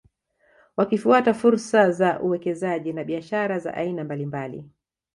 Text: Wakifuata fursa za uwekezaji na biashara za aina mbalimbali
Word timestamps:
Wakifuata 0.77 1.33
fursa 1.33 1.91
za 1.91 2.19
uwekezaji 2.19 2.93
na 2.93 3.03
biashara 3.03 3.59
za 3.59 3.73
aina 3.73 4.03
mbalimbali 4.03 4.63